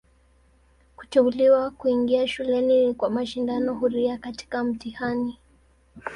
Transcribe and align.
Kuteuliwa 0.97 1.71
kuingia 1.71 2.27
shuleni 2.27 2.87
ni 2.87 2.93
kwa 2.93 3.09
mashindano 3.09 3.73
huria 3.73 4.17
katika 4.17 4.63
mtihani. 4.63 5.37